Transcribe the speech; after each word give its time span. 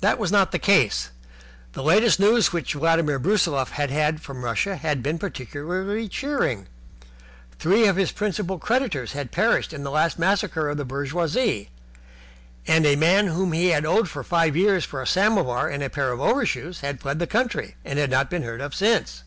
This 0.00 0.16
was 0.16 0.32
not 0.32 0.52
the 0.52 0.58
case. 0.58 1.10
The 1.74 1.82
latest 1.82 2.18
news 2.18 2.50
which 2.50 2.72
Vladimir 2.72 3.18
Brusiloff 3.18 3.72
had 3.72 3.90
had 3.90 4.22
from 4.22 4.42
Russia 4.42 4.76
had 4.76 5.02
been 5.02 5.18
particularly 5.18 6.08
cheering. 6.08 6.66
Three 7.58 7.86
of 7.86 7.96
his 7.96 8.10
principal 8.10 8.58
creditors 8.58 9.12
had 9.12 9.32
perished 9.32 9.74
in 9.74 9.82
the 9.82 9.90
last 9.90 10.18
massacre 10.18 10.70
of 10.70 10.78
the 10.78 10.86
bourgeoisie, 10.86 11.68
and 12.66 12.86
a 12.86 12.96
man 12.96 13.26
whom 13.26 13.52
he 13.52 13.74
owed 13.74 14.08
for 14.08 14.24
five 14.24 14.56
years 14.56 14.86
for 14.86 15.02
a 15.02 15.06
samovar 15.06 15.68
and 15.68 15.82
a 15.82 15.90
pair 15.90 16.10
of 16.10 16.22
overshoes 16.22 16.80
had 16.80 16.98
fled 17.02 17.18
the 17.18 17.26
country, 17.26 17.76
and 17.84 17.98
had 17.98 18.08
not 18.08 18.30
been 18.30 18.44
heard 18.44 18.62
of 18.62 18.74
since. 18.74 19.24